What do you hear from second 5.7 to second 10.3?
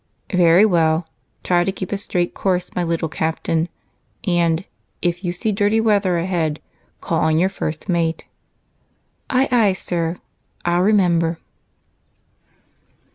weather ahead, call on your first mate." "Aye, aye, sir.